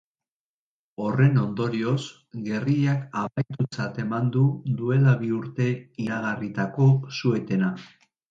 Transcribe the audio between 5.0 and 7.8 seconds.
bi urte iragarritako su-etena.